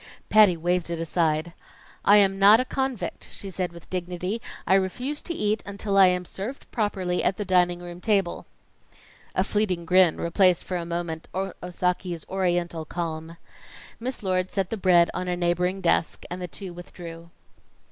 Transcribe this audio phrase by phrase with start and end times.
[0.29, 1.53] Patty waved it aside.
[2.03, 4.41] "I am not a convict," she said with dignity.
[4.65, 8.47] "I refuse to eat until I am served properly at the dining room table."
[9.35, 13.37] A fleeting grin replaced for a moment Osaki's Oriental calm.
[13.99, 17.29] Miss Lord set the bread on a neighboring desk, and the two withdrew.